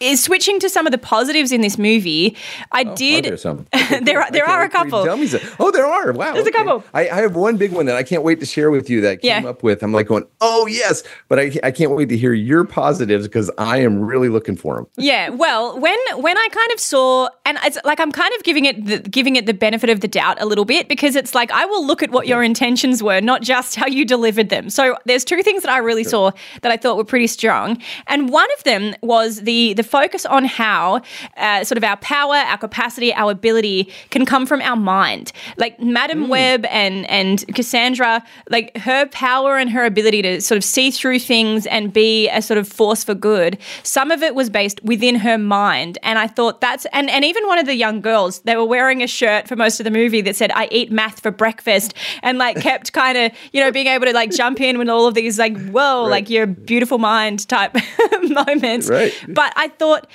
Is 0.00 0.22
switching 0.22 0.58
to 0.60 0.68
some 0.68 0.86
of 0.86 0.92
the 0.92 0.98
positives 0.98 1.52
in 1.52 1.60
this 1.60 1.78
movie. 1.78 2.36
I 2.72 2.82
Are 2.82 2.94
did. 2.94 3.24
there 3.26 3.36
some? 3.36 3.66
there 4.02 4.20
are, 4.22 4.30
there 4.30 4.48
are 4.48 4.62
a 4.64 4.68
can't 4.68 4.90
wait 4.90 4.90
for 4.90 4.96
you 4.96 5.02
to 5.02 5.02
couple. 5.02 5.04
Tell 5.04 5.16
me 5.16 5.26
some. 5.26 5.40
Oh, 5.60 5.70
there 5.70 5.86
are. 5.86 6.12
Wow. 6.12 6.32
There's 6.34 6.46
a 6.46 6.52
couple. 6.52 6.82
I, 6.94 7.08
I 7.10 7.16
have 7.20 7.36
one 7.36 7.56
big 7.56 7.72
one 7.72 7.86
that 7.86 7.96
I 7.96 8.02
can't 8.02 8.22
wait 8.22 8.40
to 8.40 8.46
share 8.46 8.70
with 8.70 8.88
you 8.90 9.00
that 9.02 9.10
I 9.12 9.16
came 9.16 9.44
Yeah. 9.44 9.48
up 9.50 9.62
with. 9.62 9.82
I'm 9.82 9.92
like 9.92 10.06
going, 10.08 10.24
oh 10.40 10.66
yes, 10.66 11.02
but 11.28 11.38
I, 11.38 11.52
I 11.62 11.70
can't 11.70 11.90
wait 11.92 12.08
to 12.08 12.16
hear 12.16 12.32
your 12.32 12.64
positives 12.64 13.26
because 13.26 13.50
I 13.58 13.78
am 13.78 14.00
really 14.00 14.28
looking 14.28 14.56
for 14.56 14.76
them. 14.76 14.86
Yeah, 14.96 15.28
well, 15.28 15.78
when 15.78 15.98
when 16.16 16.36
I 16.38 16.48
kind 16.50 16.72
of 16.72 16.80
saw, 16.80 17.28
and 17.44 17.58
it's 17.64 17.78
like 17.84 18.00
I'm 18.00 18.12
kind 18.12 18.32
of 18.36 18.42
giving 18.42 18.64
it 18.64 18.84
the, 18.86 18.98
giving 19.00 19.36
it 19.36 19.46
the 19.46 19.54
benefit 19.54 19.90
of 19.90 20.00
the 20.00 20.08
doubt 20.08 20.40
a 20.40 20.46
little 20.46 20.64
bit 20.64 20.88
because 20.88 21.14
it's 21.16 21.34
like 21.34 21.50
I 21.50 21.66
will 21.66 21.86
look 21.86 22.02
at 22.02 22.10
what 22.10 22.26
your 22.26 22.42
intentions 22.42 23.02
were, 23.02 23.20
not 23.20 23.42
just 23.42 23.76
how 23.76 23.86
you 23.86 24.04
delivered 24.04 24.48
them. 24.48 24.70
So 24.70 24.96
there's 25.04 25.24
two 25.24 25.42
things 25.42 25.62
that 25.62 25.70
I 25.70 25.78
really 25.78 26.04
saw 26.04 26.30
that 26.62 26.72
I 26.72 26.76
thought 26.76 26.96
were 26.96 27.04
pretty 27.04 27.26
strong, 27.26 27.78
and 28.06 28.30
one 28.30 28.48
of 28.56 28.64
them 28.64 28.94
was 29.02 29.42
the 29.42 29.74
the 29.74 29.82
focus 29.90 30.24
on 30.24 30.44
how 30.44 31.02
uh, 31.36 31.64
sort 31.64 31.76
of 31.78 31.84
our 31.84 31.96
power, 31.98 32.36
our 32.36 32.58
capacity, 32.58 33.12
our 33.12 33.30
ability 33.32 33.92
can 34.10 34.24
come 34.24 34.46
from 34.46 34.60
our 34.62 34.76
mind. 34.76 35.32
Like 35.56 35.80
Madame 35.80 36.28
Web 36.28 36.64
and 36.66 37.08
and 37.10 37.44
Cassandra, 37.54 38.22
like 38.48 38.76
her 38.78 39.06
power 39.06 39.58
and 39.58 39.70
her 39.70 39.84
ability 39.84 40.22
to 40.22 40.40
sort 40.40 40.56
of 40.56 40.64
see 40.64 40.90
through 40.90 41.18
things 41.18 41.66
and 41.66 41.92
be 41.92 42.28
a 42.28 42.40
sort 42.40 42.58
of 42.58 42.68
force 42.68 43.02
for 43.04 43.14
good. 43.14 43.58
Some 43.82 44.10
of 44.10 44.22
it 44.22 44.34
was 44.34 44.48
based 44.50 44.82
within 44.84 45.16
her 45.16 45.38
mind, 45.38 45.98
and 46.02 46.18
I 46.18 46.26
thought 46.26 46.60
that's 46.60 46.86
and 46.92 47.10
and 47.10 47.24
even 47.24 47.46
one 47.46 47.58
of 47.58 47.66
the 47.66 47.74
young 47.74 48.00
girls, 48.00 48.40
they 48.40 48.56
were 48.56 48.64
wearing 48.64 49.02
a 49.02 49.06
shirt 49.06 49.48
for 49.48 49.56
most 49.56 49.80
of 49.80 49.84
the 49.84 49.90
movie 49.90 50.20
that 50.22 50.36
said 50.36 50.50
"I 50.52 50.68
eat 50.70 50.90
math 50.92 51.20
for 51.20 51.30
breakfast," 51.30 51.94
and 52.22 52.38
like 52.38 52.60
kept 52.68 52.92
kind 52.92 53.18
of 53.18 53.32
you 53.52 53.62
know 53.62 53.72
being 53.72 53.88
able 53.88 54.06
to 54.06 54.12
like 54.12 54.30
jump 54.30 54.60
in 54.60 54.78
with 54.78 54.88
all 54.88 55.06
of 55.06 55.14
these 55.14 55.38
like 55.38 55.56
whoa 55.70 56.04
like 56.04 56.30
your 56.30 56.46
beautiful 56.46 56.98
mind 56.98 57.48
type 57.48 57.76
moments. 58.22 58.88
Right. 58.88 59.12
But 59.28 59.52
I 59.56 59.68
thought 59.80 60.06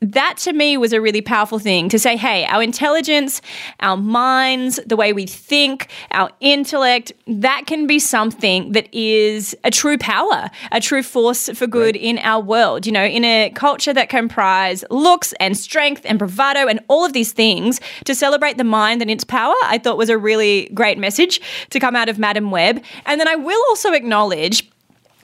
that 0.00 0.36
to 0.36 0.52
me 0.52 0.76
was 0.76 0.92
a 0.92 1.00
really 1.00 1.20
powerful 1.20 1.60
thing 1.60 1.88
to 1.88 1.96
say, 1.96 2.16
hey, 2.16 2.44
our 2.46 2.60
intelligence, 2.60 3.40
our 3.78 3.96
minds, 3.96 4.80
the 4.84 4.96
way 4.96 5.12
we 5.12 5.26
think, 5.26 5.86
our 6.10 6.28
intellect, 6.40 7.12
that 7.28 7.66
can 7.66 7.86
be 7.86 8.00
something 8.00 8.72
that 8.72 8.92
is 8.92 9.56
a 9.62 9.70
true 9.70 9.96
power, 9.96 10.50
a 10.72 10.80
true 10.80 11.04
force 11.04 11.48
for 11.50 11.68
good 11.68 11.94
in 11.94 12.18
our 12.18 12.42
world. 12.42 12.84
You 12.84 12.90
know, 12.90 13.04
in 13.04 13.24
a 13.24 13.50
culture 13.54 13.92
that 13.92 14.08
comprise 14.08 14.84
looks 14.90 15.32
and 15.38 15.56
strength 15.56 16.02
and 16.04 16.18
bravado 16.18 16.66
and 16.66 16.80
all 16.88 17.04
of 17.04 17.12
these 17.12 17.30
things, 17.30 17.80
to 18.04 18.12
celebrate 18.12 18.58
the 18.58 18.64
mind 18.64 19.02
and 19.02 19.10
its 19.10 19.22
power, 19.22 19.54
I 19.62 19.78
thought 19.78 19.96
was 19.96 20.10
a 20.10 20.18
really 20.18 20.68
great 20.74 20.98
message 20.98 21.40
to 21.70 21.78
come 21.78 21.94
out 21.94 22.08
of 22.08 22.18
Madame 22.18 22.50
Web. 22.50 22.82
And 23.06 23.20
then 23.20 23.28
I 23.28 23.36
will 23.36 23.62
also 23.68 23.92
acknowledge 23.92 24.68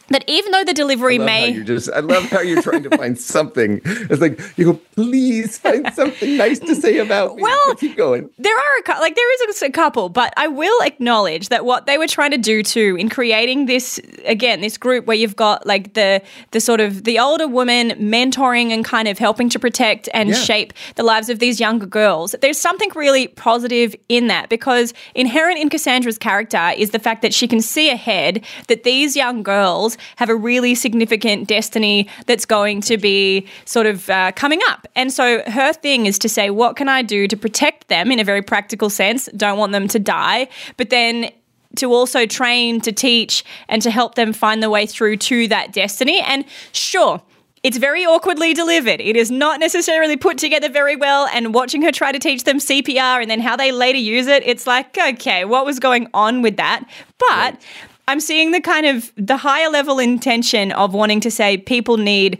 that 0.08 0.24
even 0.26 0.52
though 0.52 0.64
the 0.64 0.72
delivery 0.74 1.16
I 1.16 1.18
love 1.18 1.28
how 1.28 1.34
may 1.34 1.50
you're 1.50 1.64
just 1.64 1.90
I 1.90 2.00
love 2.00 2.24
how 2.24 2.40
you're 2.40 2.62
trying 2.62 2.82
to 2.84 2.96
find 2.96 3.18
something. 3.36 3.80
It's 3.84 4.20
like 4.20 4.40
you 4.56 4.72
go, 4.72 4.80
please 4.94 5.58
find 5.58 5.92
something 5.94 6.36
nice 6.36 6.58
to 6.60 6.74
say 6.74 6.98
about 6.98 7.36
me. 7.36 7.42
Well, 7.42 7.74
keep 7.76 7.96
going. 7.96 8.30
there 8.38 8.56
are 8.56 8.78
a 8.96 9.00
like 9.00 9.14
there 9.16 9.32
is 9.50 9.62
a, 9.62 9.66
a 9.66 9.70
couple, 9.70 10.08
but 10.08 10.32
I 10.36 10.48
will 10.48 10.82
acknowledge 10.82 11.48
that 11.50 11.64
what 11.64 11.86
they 11.86 11.98
were 11.98 12.06
trying 12.06 12.30
to 12.30 12.38
do 12.38 12.62
too 12.62 12.96
in 12.98 13.08
creating 13.10 13.66
this 13.66 14.00
again 14.24 14.60
this 14.62 14.78
group 14.78 15.04
where 15.06 15.16
you've 15.16 15.36
got 15.36 15.66
like 15.66 15.92
the 15.94 16.22
the 16.52 16.60
sort 16.60 16.80
of 16.80 17.04
the 17.04 17.18
older 17.18 17.46
woman 17.46 17.90
mentoring 17.90 18.70
and 18.70 18.84
kind 18.84 19.08
of 19.08 19.18
helping 19.18 19.48
to 19.50 19.58
protect 19.58 20.08
and 20.14 20.30
Yeah. 20.30 20.34
shape 20.36 20.72
the 20.94 21.02
lives 21.02 21.28
of 21.28 21.38
these 21.38 21.60
younger 21.60 21.86
girls. 21.86 22.34
There's 22.40 22.58
something 22.58 22.90
really 22.94 23.28
positive 23.28 23.94
in 24.08 24.28
that 24.28 24.48
because 24.48 24.94
inherent 25.14 25.58
in 25.58 25.68
Cassandra's 25.68 26.16
character 26.18 26.72
is 26.76 26.90
the 26.90 26.98
fact 26.98 27.20
that 27.22 27.34
she 27.34 27.46
can 27.46 27.60
see 27.60 27.90
ahead 27.90 28.42
that 28.68 28.84
these 28.84 29.16
young 29.16 29.42
girls 29.42 29.97
have 30.16 30.28
a 30.28 30.34
really 30.34 30.74
significant 30.74 31.48
destiny 31.48 32.08
that's 32.26 32.44
going 32.44 32.80
to 32.82 32.96
be 32.96 33.46
sort 33.64 33.86
of 33.86 34.08
uh, 34.10 34.32
coming 34.32 34.60
up. 34.68 34.86
And 34.94 35.12
so 35.12 35.42
her 35.50 35.72
thing 35.72 36.06
is 36.06 36.18
to 36.20 36.28
say, 36.28 36.50
what 36.50 36.76
can 36.76 36.88
I 36.88 37.02
do 37.02 37.28
to 37.28 37.36
protect 37.36 37.88
them 37.88 38.10
in 38.10 38.18
a 38.18 38.24
very 38.24 38.42
practical 38.42 38.90
sense? 38.90 39.28
Don't 39.36 39.58
want 39.58 39.72
them 39.72 39.88
to 39.88 39.98
die, 39.98 40.48
but 40.76 40.90
then 40.90 41.30
to 41.76 41.92
also 41.92 42.26
train, 42.26 42.80
to 42.80 42.92
teach, 42.92 43.44
and 43.68 43.82
to 43.82 43.90
help 43.90 44.14
them 44.14 44.32
find 44.32 44.62
the 44.62 44.70
way 44.70 44.86
through 44.86 45.16
to 45.16 45.48
that 45.48 45.72
destiny. 45.72 46.20
And 46.20 46.44
sure, 46.72 47.22
it's 47.62 47.76
very 47.76 48.04
awkwardly 48.04 48.54
delivered. 48.54 49.00
It 49.00 49.16
is 49.16 49.30
not 49.30 49.60
necessarily 49.60 50.16
put 50.16 50.38
together 50.38 50.68
very 50.68 50.96
well. 50.96 51.26
And 51.32 51.52
watching 51.52 51.82
her 51.82 51.92
try 51.92 52.12
to 52.12 52.18
teach 52.18 52.44
them 52.44 52.58
CPR 52.58 53.20
and 53.20 53.30
then 53.30 53.40
how 53.40 53.56
they 53.56 53.72
later 53.72 53.98
use 53.98 54.26
it, 54.26 54.42
it's 54.46 54.66
like, 54.66 54.96
okay, 54.96 55.44
what 55.44 55.66
was 55.66 55.78
going 55.78 56.08
on 56.14 56.42
with 56.42 56.56
that? 56.56 56.84
But 57.18 57.60
I'm 58.08 58.20
seeing 58.20 58.52
the 58.52 58.60
kind 58.62 58.86
of 58.86 59.12
the 59.16 59.36
higher 59.36 59.68
level 59.68 59.98
intention 59.98 60.72
of 60.72 60.94
wanting 60.94 61.20
to 61.20 61.30
say 61.30 61.58
people 61.58 61.98
need 61.98 62.38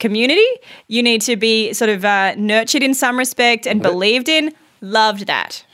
community. 0.00 0.44
You 0.88 1.04
need 1.04 1.20
to 1.22 1.36
be 1.36 1.72
sort 1.72 1.88
of 1.88 2.04
uh, 2.04 2.34
nurtured 2.36 2.82
in 2.82 2.94
some 2.94 3.16
respect 3.16 3.64
and 3.64 3.80
believed 3.80 4.28
in. 4.28 4.52
Loved 4.80 5.28
that. 5.28 5.64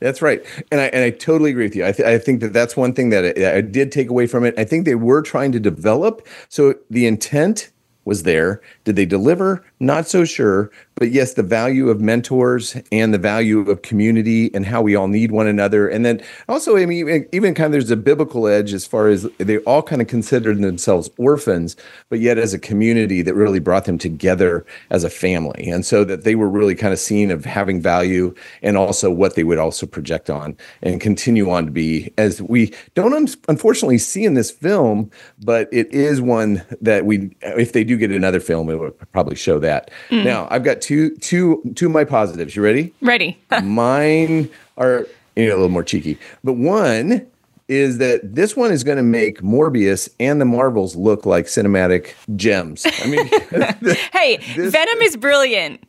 That's 0.00 0.20
right, 0.20 0.44
and 0.70 0.80
I 0.80 0.84
and 0.88 1.02
I 1.02 1.10
totally 1.10 1.50
agree 1.50 1.64
with 1.64 1.74
you. 1.74 1.84
I, 1.84 1.92
th- 1.92 2.06
I 2.06 2.18
think 2.18 2.40
that 2.40 2.52
that's 2.52 2.76
one 2.76 2.92
thing 2.92 3.08
that 3.08 3.36
I, 3.36 3.56
I 3.56 3.60
did 3.62 3.90
take 3.90 4.10
away 4.10 4.28
from 4.28 4.44
it. 4.44 4.54
I 4.56 4.64
think 4.64 4.84
they 4.84 4.94
were 4.94 5.22
trying 5.22 5.50
to 5.52 5.58
develop, 5.58 6.24
so 6.48 6.74
the 6.88 7.06
intent 7.06 7.72
was 8.04 8.22
there. 8.22 8.60
Did 8.84 8.96
they 8.96 9.06
deliver? 9.06 9.64
Not 9.80 10.06
so 10.06 10.24
sure. 10.24 10.70
But 10.98 11.12
yes, 11.12 11.34
the 11.34 11.42
value 11.42 11.88
of 11.90 12.00
mentors 12.00 12.76
and 12.90 13.14
the 13.14 13.18
value 13.18 13.60
of 13.70 13.82
community 13.82 14.52
and 14.54 14.66
how 14.66 14.82
we 14.82 14.96
all 14.96 15.08
need 15.08 15.30
one 15.30 15.46
another. 15.46 15.88
And 15.88 16.04
then 16.04 16.20
also, 16.48 16.76
I 16.76 16.86
mean, 16.86 17.26
even, 17.32 17.54
kind 17.54 17.66
of 17.66 17.72
there's 17.72 17.90
a 17.90 17.96
biblical 17.96 18.46
edge 18.46 18.72
as 18.72 18.86
far 18.86 19.08
as 19.08 19.22
they 19.38 19.58
all 19.58 19.82
kind 19.82 20.02
of 20.02 20.08
considered 20.08 20.58
themselves 20.58 21.10
orphans, 21.18 21.76
but 22.08 22.20
yet 22.20 22.38
as 22.38 22.52
a 22.52 22.58
community 22.58 23.22
that 23.22 23.34
really 23.34 23.60
brought 23.60 23.84
them 23.84 23.98
together 23.98 24.66
as 24.90 25.04
a 25.04 25.10
family. 25.10 25.70
And 25.70 25.86
so 25.86 26.04
that 26.04 26.24
they 26.24 26.34
were 26.34 26.48
really 26.48 26.74
kind 26.74 26.92
of 26.92 26.98
seen 26.98 27.30
of 27.30 27.44
having 27.44 27.80
value 27.80 28.34
and 28.62 28.76
also 28.76 29.10
what 29.10 29.34
they 29.34 29.44
would 29.44 29.58
also 29.58 29.86
project 29.86 30.28
on 30.30 30.56
and 30.82 31.00
continue 31.00 31.50
on 31.50 31.66
to 31.66 31.70
be, 31.70 32.12
as 32.18 32.42
we 32.42 32.74
don't 32.94 33.14
un- 33.14 33.28
unfortunately 33.48 33.98
see 33.98 34.24
in 34.24 34.34
this 34.34 34.50
film, 34.50 35.10
but 35.44 35.68
it 35.72 35.92
is 35.92 36.20
one 36.20 36.62
that 36.80 37.06
we, 37.06 37.34
if 37.42 37.72
they 37.72 37.84
do 37.84 37.96
get 37.96 38.10
another 38.10 38.40
film, 38.40 38.68
it 38.68 38.78
would 38.78 38.98
probably 39.12 39.36
show 39.36 39.58
that. 39.58 39.90
Mm. 40.10 40.24
Now, 40.24 40.48
I've 40.50 40.64
got 40.64 40.80
two, 40.88 41.10
two, 41.18 41.60
two 41.74 41.84
of 41.86 41.92
my 41.92 42.04
positives. 42.04 42.56
You 42.56 42.62
ready? 42.62 42.94
Ready. 43.02 43.36
Mine 43.62 44.48
are 44.78 45.06
you 45.36 45.46
know, 45.46 45.52
a 45.52 45.56
little 45.56 45.68
more 45.68 45.84
cheeky, 45.84 46.18
but 46.42 46.54
one 46.54 47.26
is 47.68 47.98
that 47.98 48.34
this 48.34 48.56
one 48.56 48.72
is 48.72 48.82
going 48.82 48.96
to 48.96 49.02
make 49.02 49.42
Morbius 49.42 50.08
and 50.18 50.40
the 50.40 50.46
Marvels 50.46 50.96
look 50.96 51.26
like 51.26 51.44
cinematic 51.44 52.14
gems. 52.36 52.86
I 52.86 53.06
mean, 53.06 53.26
Hey, 54.14 54.38
This- 54.56 54.72
Venom 54.72 55.02
is 55.02 55.18
brilliant. 55.18 55.82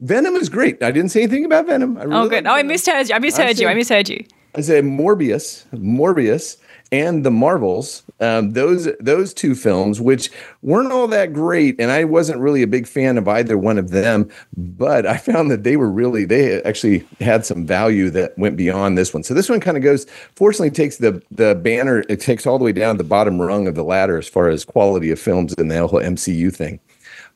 Venom 0.00 0.34
is 0.36 0.50
great. 0.50 0.82
I 0.82 0.90
didn't 0.90 1.08
say 1.10 1.22
anything 1.22 1.46
about 1.46 1.64
Venom. 1.66 1.96
I 1.96 2.02
really 2.02 2.16
Oh, 2.16 2.28
good. 2.28 2.46
Oh, 2.46 2.50
I 2.50 2.62
misheard 2.62 3.08
you. 3.08 3.14
I 3.14 3.18
misheard 3.20 3.58
you. 3.58 3.66
I 3.68 3.74
misheard 3.74 4.10
you. 4.10 4.22
I 4.54 4.60
said 4.60 4.84
Morbius, 4.84 5.64
Morbius, 5.72 6.58
and 6.94 7.24
the 7.24 7.30
Marvels. 7.30 8.04
Um, 8.20 8.52
those 8.52 8.88
those 9.00 9.34
two 9.34 9.56
films, 9.56 10.00
which 10.00 10.30
weren't 10.62 10.92
all 10.92 11.08
that 11.08 11.32
great, 11.32 11.74
and 11.80 11.90
I 11.90 12.04
wasn't 12.04 12.38
really 12.38 12.62
a 12.62 12.68
big 12.68 12.86
fan 12.86 13.18
of 13.18 13.26
either 13.26 13.58
one 13.58 13.78
of 13.78 13.90
them. 13.90 14.30
But 14.56 15.04
I 15.04 15.16
found 15.16 15.50
that 15.50 15.64
they 15.64 15.76
were 15.76 15.90
really 15.90 16.24
they 16.24 16.62
actually 16.62 17.04
had 17.18 17.44
some 17.44 17.66
value 17.66 18.10
that 18.10 18.38
went 18.38 18.56
beyond 18.56 18.96
this 18.96 19.12
one. 19.12 19.24
So 19.24 19.34
this 19.34 19.48
one 19.48 19.58
kind 19.58 19.76
of 19.76 19.82
goes. 19.82 20.06
Fortunately, 20.36 20.70
takes 20.70 20.98
the 20.98 21.20
the 21.32 21.56
banner. 21.56 22.04
It 22.08 22.20
takes 22.20 22.46
all 22.46 22.58
the 22.58 22.64
way 22.64 22.72
down 22.72 22.96
the 22.96 23.04
bottom 23.04 23.42
rung 23.42 23.66
of 23.66 23.74
the 23.74 23.84
ladder 23.84 24.16
as 24.16 24.28
far 24.28 24.48
as 24.48 24.64
quality 24.64 25.10
of 25.10 25.18
films 25.18 25.52
in 25.54 25.66
the 25.66 25.86
whole 25.86 26.00
MCU 26.00 26.54
thing. 26.54 26.78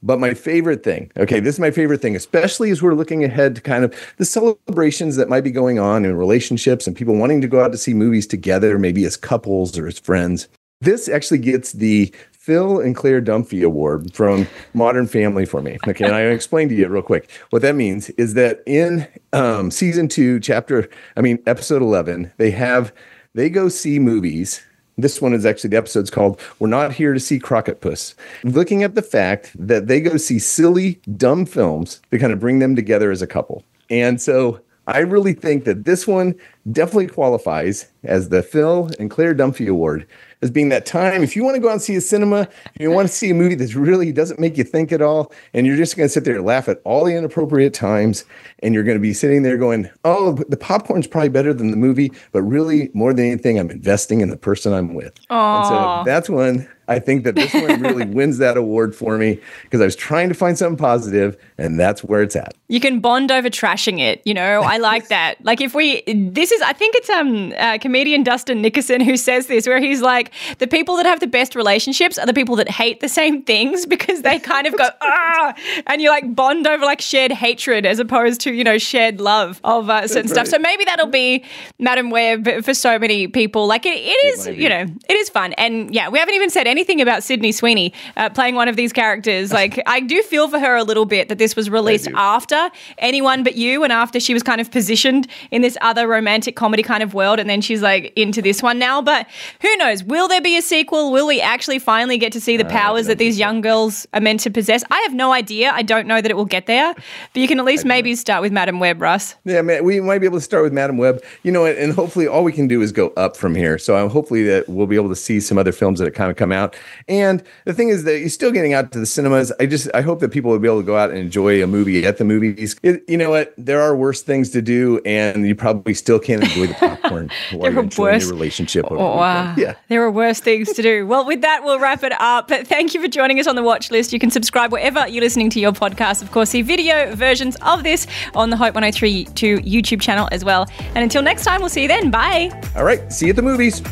But 0.03 0.21
my 0.21 0.35
favorite 0.35 0.85
thing, 0.85 1.11
okay, 1.17 1.41
this 1.41 1.57
is 1.57 1.61
my 1.61 1.71
favorite 1.71 2.01
thing, 2.01 2.15
especially 2.15 2.71
as 2.71 2.83
we're 2.83 2.95
looking 2.95 3.25
ahead 3.25 3.57
to 3.57 3.61
kind 3.61 3.85
of 3.85 3.95
the 4.17 4.25
celebrations 4.25 5.17
that 5.17 5.29
might 5.29 5.43
be 5.43 5.51
going 5.51 5.79
on 5.79 6.05
in 6.05 6.17
relationships 6.17 6.87
and 6.87 6.97
people 6.97 7.17
wanting 7.17 7.41
to 7.41 7.49
go 7.49 7.61
out 7.63 7.73
to 7.73 7.79
see 7.79 7.95
movies 7.95 8.27
together, 8.27 8.79
maybe 8.79 9.05
as 9.05 9.17
couples 9.17 9.77
or 9.77 9.87
as 9.87 9.99
friends. 9.99 10.49
This 10.81 11.09
actually 11.09 11.39
gets 11.39 11.73
the 11.73 12.15
Phil 12.31 12.81
and 12.81 12.95
Claire 12.95 13.21
Dunphy 13.21 13.65
Award 13.65 14.15
from 14.15 14.47
Modern 14.73 15.07
Family 15.07 15.45
for 15.45 15.61
me. 15.61 15.77
Okay, 15.87 16.05
and 16.05 16.15
I 16.15 16.21
explain 16.31 16.69
to 16.69 16.75
you 16.75 16.89
real 16.89 17.03
quick. 17.03 17.31
What 17.51 17.63
that 17.63 17.75
means 17.75 18.09
is 18.11 18.35
that 18.35 18.63
in 18.67 19.07
um, 19.33 19.71
season 19.71 20.07
two, 20.07 20.39
chapter, 20.39 20.89
I 21.17 21.21
mean, 21.21 21.41
episode 21.47 21.83
11, 21.83 22.33
they 22.37 22.53
have, 22.53 22.95
they 23.35 23.51
go 23.51 23.69
see 23.69 23.99
movies 23.99 24.63
this 24.99 25.23
one 25.23 25.33
is 25.33 25.47
actually 25.47 25.71
the 25.71 25.77
episode's 25.77 26.11
called 26.11 26.41
We're 26.59 26.69
Not 26.69 26.93
Here 26.93 27.15
to 27.15 27.21
See 27.21 27.39
Crockett 27.39 27.81
Puss. 27.81 28.15
Looking 28.43 28.83
at 28.83 28.97
the 28.97 29.03
fact 29.03 29.53
that 29.59 29.87
they 29.87 30.01
go 30.01 30.17
see 30.17 30.41
silly, 30.41 31.01
dumb 31.17 31.47
films 31.47 32.03
to 32.11 32.19
kind 32.19 32.33
of 32.33 32.41
bring 32.41 32.59
them 32.59 32.75
together 32.75 33.11
as 33.13 33.23
a 33.23 33.27
couple. 33.27 33.63
And 33.89 34.21
so 34.21 34.61
I 34.89 34.99
really 34.99 35.35
think 35.35 35.65
that 35.65 35.85
this 35.85 36.07
one 36.07 36.35
definitely 36.73 37.07
qualifies 37.07 37.87
as 38.05 38.31
the 38.31 38.43
Phil 38.43 38.91
and 38.99 39.11
Claire 39.11 39.35
Dunphy 39.35 39.69
Award 39.69 40.07
as 40.43 40.51
being 40.51 40.69
that 40.69 40.87
time. 40.87 41.23
If 41.23 41.35
you 41.35 41.45
want 41.45 41.57
to 41.57 41.61
go 41.61 41.69
out 41.69 41.73
and 41.73 41.83
see 41.83 41.97
a 41.97 42.01
cinema, 42.01 42.49
you 42.79 42.91
want 42.91 43.09
to 43.09 43.15
see 43.15 43.31
a 43.31 43.35
movie 43.35 43.55
that 43.57 43.75
really 43.75 44.13
doesn't 44.13 44.39
make 44.39 44.57
you 44.57 44.65
think 44.65 44.93
at 44.93 45.03
all, 45.03 45.33
and 45.55 45.67
you're 45.67 45.77
just 45.77 45.97
going 45.97 46.09
to 46.09 46.13
sit 46.13 46.25
there 46.25 46.37
and 46.37 46.45
laugh 46.45 46.69
at 46.69 46.81
all 46.85 47.05
the 47.05 47.15
inappropriate 47.15 47.75
times, 47.75 48.25
and 48.61 48.75
you're 48.75 48.85
going 48.85 48.97
to 48.97 49.03
be 49.03 49.13
sitting 49.13 49.43
there 49.43 49.57
going, 49.57 49.91
"Oh, 50.05 50.33
the 50.49 50.57
popcorn's 50.57 51.07
probably 51.07 51.31
better 51.31 51.53
than 51.53 51.71
the 51.71 51.77
movie," 51.77 52.13
but 52.33 52.43
really, 52.43 52.91
more 52.95 53.13
than 53.13 53.27
anything, 53.27 53.59
I'm 53.59 53.71
investing 53.71 54.21
in 54.21 54.31
the 54.31 54.37
person 54.37 54.73
I'm 54.73 54.95
with. 54.95 55.19
And 55.31 55.67
so 55.67 56.03
that's 56.05 56.31
when 56.31 56.69
I 56.89 56.99
think 56.99 57.25
that 57.25 57.35
this 57.35 57.53
one 57.53 57.83
really 57.83 58.07
wins 58.15 58.39
that 58.39 58.57
award 58.57 58.97
for 58.97 59.19
me 59.19 59.39
because 59.63 59.81
I 59.81 59.85
was 59.85 59.95
trying 59.95 60.29
to 60.31 60.35
find 60.35 60.57
something 60.57 60.79
positive, 60.79 61.37
and 61.59 61.79
that's 61.79 62.03
where 62.03 62.23
it's 62.23 62.35
at. 62.35 62.55
You 62.69 62.81
can 62.81 63.01
bond 63.01 63.31
over 63.31 63.51
trashing 63.51 64.01
it. 64.01 64.23
You 64.25 64.35
know, 64.35 64.63
I 64.63 64.79
like 64.79 65.09
that. 65.09 65.45
Like 65.45 65.61
if 65.61 65.75
we, 65.75 66.03
this 66.07 66.51
is, 66.51 66.63
I 66.63 66.73
think 66.73 66.95
it's 66.97 67.11
um 67.11 67.53
uh, 67.59 67.79
comedian 67.79 68.23
Dustin 68.23 68.63
Nickerson 68.63 69.01
who 69.03 69.17
says 69.17 69.47
this, 69.47 69.67
where 69.67 69.81
he's 69.81 70.01
like, 70.01 70.33
the 70.59 70.67
people 70.67 70.97
that 70.97 71.07
have 71.07 71.21
the 71.21 71.27
best 71.27 71.55
relationships 71.55 72.19
are 72.19 72.27
the 72.27 72.35
people 72.35 72.57
that 72.57 72.71
hate 72.71 73.01
the 73.01 73.09
same 73.09 73.43
things 73.43 73.87
because 73.99 74.23
they 74.23 74.39
kind 74.39 74.67
of 74.67 74.77
go 74.77 74.89
ah, 75.03 75.55
and 75.87 76.01
you 76.01 76.09
like 76.09 76.35
bond 76.35 76.67
over 76.67 76.85
like 76.85 77.01
shared 77.01 77.33
hatred 77.33 77.85
as 77.85 77.99
opposed 77.99 78.41
to 78.41 78.53
you 78.53 78.65
know 78.65 78.79
shared 78.79 79.21
love 79.21 79.61
of 79.63 79.91
uh, 79.91 80.09
certain 80.09 80.29
stuff. 80.29 80.47
So 80.47 80.59
maybe 80.59 80.85
that'll 80.85 81.07
be 81.07 81.45
Madame 81.79 82.09
Web 82.11 82.65
for 82.65 82.73
so 82.73 82.99
many 82.99 83.29
people. 83.29 83.67
Like 83.67 83.85
it, 83.85 83.99
it 83.99 84.27
is, 84.27 84.47
be. 84.47 84.55
you 84.55 84.69
know, 84.71 84.87
it 85.09 85.15
is 85.15 85.29
fun. 85.29 85.53
And 85.55 85.95
yeah, 85.95 86.09
we 86.09 86.19
haven't 86.19 86.35
even 86.35 86.49
said 86.49 86.67
anything 86.67 86.78
about 87.01 87.23
Sydney 87.23 87.53
Sweeney 87.53 87.93
uh, 88.17 88.31
playing 88.31 88.55
one 88.55 88.69
of 88.69 88.77
these 88.77 88.93
characters. 88.93 89.53
Like 89.53 89.83
I 89.87 90.01
do 90.01 90.23
feel 90.23 90.49
for 90.49 90.59
her 90.59 90.77
a 90.77 90.85
little 90.85 91.05
bit 91.07 91.29
that 91.29 91.39
this 91.39 91.57
was 91.57 91.71
released 91.71 92.09
after 92.15 92.71
anyone 92.99 93.43
but 93.43 93.57
you 93.57 93.85
and 93.85 93.93
after 93.93 94.21
she 94.21 94.35
was 94.35 94.43
kind 94.43 94.61
of 94.61 94.71
positioned 94.71 95.27
in 95.51 95.63
this 95.63 95.77
other 95.81 96.07
romantic 96.07 96.57
comedy 96.57 96.83
kind 96.83 97.03
of 97.03 97.15
world 97.15 97.39
and 97.39 97.49
then 97.49 97.61
she's 97.61 97.83
like 97.83 98.13
into 98.17 98.43
this 98.43 98.63
one 98.63 98.79
now 98.79 99.01
but 99.01 99.27
who 99.61 99.77
knows 99.77 100.05
will 100.05 100.29
there 100.29 100.41
be 100.41 100.57
a 100.57 100.63
sequel 100.63 101.13
will 101.13 101.27
we 101.27 101.41
actually 101.41 101.79
finally 101.79 102.19
get 102.19 102.33
to 102.33 102.41
see 102.41 102.57
the 102.57 102.65
powers 102.65 103.07
that 103.07 103.19
these 103.19 103.39
young 103.39 103.61
girls 103.61 104.07
are 104.15 104.21
meant 104.21 104.41
to 104.41 104.51
possess 104.51 104.85
i 104.91 104.99
have 105.01 105.15
no 105.15 105.33
idea 105.33 105.71
i 105.73 105.83
don't 105.83 106.07
know 106.07 106.21
that 106.21 106.31
it 106.31 106.35
will 106.35 106.45
get 106.45 106.67
there 106.67 106.95
but 106.95 107.41
you 107.41 107.49
can 107.49 107.59
at 107.59 107.65
least 107.65 107.85
maybe 107.85 108.15
start 108.15 108.43
with 108.43 108.53
madame 108.53 108.81
web 108.81 109.01
russ 109.01 109.35
Yeah, 109.45 109.63
man, 109.63 109.85
we 109.85 110.01
might 110.01 110.19
be 110.19 110.27
able 110.27 110.39
to 110.39 110.45
start 110.45 110.63
with 110.63 110.73
Madame 110.73 110.99
Web. 110.99 111.23
You 111.43 111.53
know, 111.53 111.63
what? 111.63 111.77
and 111.77 111.93
hopefully 111.93 112.27
all 112.27 112.45
we 112.45 112.53
can 112.53 112.69
do 112.69 112.83
is 112.83 112.93
go 112.93 113.09
up 113.17 113.37
from 113.37 113.55
here. 113.55 113.79
So 113.79 113.97
uh, 113.97 114.09
hopefully 114.09 114.45
that 114.45 114.69
we'll 114.69 114.87
be 114.87 114.97
able 114.97 115.09
to 115.09 115.17
see 115.17 115.41
some 115.41 115.59
other 115.59 115.73
films 115.73 115.99
that 115.99 116.07
have 116.07 116.15
kind 116.15 116.31
of 116.31 116.37
come 116.37 116.53
out. 116.53 116.68
And 117.09 117.43
the 117.65 117.73
thing 117.75 117.89
is 117.89 118.05
that 118.05 118.19
you're 118.19 118.29
still 118.29 118.51
getting 118.53 118.73
out 118.75 118.93
to 118.93 118.99
the 118.99 119.07
cinemas. 119.07 119.53
I 119.61 119.67
just 119.67 119.89
I 119.95 120.01
hope 120.01 120.21
that 120.21 120.31
people 120.31 120.51
will 120.51 120.59
be 120.59 120.69
able 120.69 120.81
to 120.81 120.87
go 120.87 120.97
out 120.97 121.11
and 121.11 121.19
enjoy 121.19 121.63
a 121.63 121.67
movie 121.67 122.05
at 122.07 122.19
the 122.19 122.25
movies. 122.25 122.77
It, 122.83 123.03
you 123.09 123.17
know 123.17 123.31
what? 123.31 123.55
There 123.57 123.81
are 123.81 123.95
worse 123.97 124.23
things 124.23 124.51
to 124.51 124.63
do, 124.63 125.01
and 125.05 125.47
you 125.47 125.55
probably 125.55 125.95
still 125.95 126.19
can't 126.19 126.43
enjoy 126.43 126.67
the 126.69 126.75
popcorn 126.75 127.31
while 127.53 127.63
There 127.63 127.73
you're 127.73 127.83
enjoying 127.85 128.13
worse- 128.15 128.23
your 128.25 128.33
relationship. 128.33 128.85
Over 128.87 128.97
Oh, 128.97 129.17
wow. 129.17 129.55
Yeah. 129.57 129.75
There 129.89 130.03
are 130.03 130.11
worse 130.11 130.41
things 130.41 130.73
to 130.75 130.83
do. 130.83 131.07
Well, 131.07 131.25
with 131.27 131.41
that, 131.43 131.63
we'll 131.65 131.79
wrap 131.79 132.03
it 132.03 132.13
up. 132.21 132.49
But 132.49 132.67
thank 132.67 132.95
you 132.95 133.01
for 133.01 133.09
joining 133.09 133.39
us 133.41 133.47
on 133.47 133.57
the 133.57 133.63
watch 133.63 133.91
list. 133.91 134.13
You 134.13 134.19
can 134.19 134.31
subscribe 134.31 134.73
wherever 134.73 135.07
you're 135.09 135.23
listening 135.23 135.51
to 135.51 135.61
your 135.61 135.73
podcast. 135.73 136.23
Of 136.23 136.31
course, 136.33 136.51
see 136.51 136.63
video 136.63 137.15
versions 137.15 137.57
of 137.63 137.83
this 137.83 138.07
on 138.35 138.51
the 138.51 138.57
Hope 138.57 138.75
1032 138.75 139.59
YouTube 139.59 140.01
channel 140.01 140.29
as 140.33 140.45
well. 140.45 140.67
And 140.95 140.99
until 140.99 141.23
next 141.23 141.45
time, 141.45 141.61
we'll 141.61 141.69
see 141.69 141.83
you 141.83 141.89
then. 141.89 142.11
Bye. 142.11 142.51
All 142.77 142.85
right. 142.85 143.13
See 143.13 143.27
you 143.27 143.31
at 143.31 143.37
the 143.37 143.43
movies. 143.43 143.83